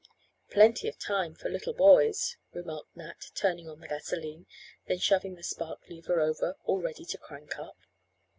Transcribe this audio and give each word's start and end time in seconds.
"Plenty 0.49 0.87
of 0.87 0.97
time 0.97 1.35
for 1.35 1.47
little 1.47 1.75
boys," 1.75 2.35
remarked 2.53 2.95
Nat, 2.95 3.29
turning 3.35 3.69
on 3.69 3.79
the 3.81 3.87
gasoline, 3.87 4.47
then 4.87 4.97
shoving 4.97 5.35
the 5.35 5.43
spark 5.43 5.79
lever 5.91 6.19
over, 6.19 6.57
all 6.63 6.81
ready 6.81 7.05
to 7.05 7.19
crank 7.19 7.59
up. 7.59 7.77